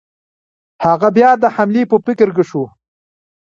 [0.85, 2.63] هغه بیا د حملې په فکر کې شو.